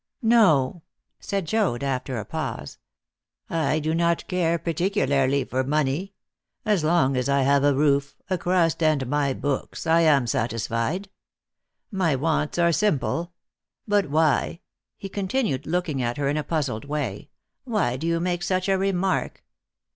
[0.23, 0.81] "No,"
[1.19, 2.79] said Joad, after a pause;
[3.51, 6.15] "I do not care particularly for money.
[6.65, 11.11] As long as I have a roof, a crust, and my books, I am satisfied.
[11.91, 13.33] My wants are simple.
[13.87, 14.61] But why,"
[14.97, 17.29] he continued, looking at her in a puzzled way,
[17.63, 19.43] "why do you make such a remark?"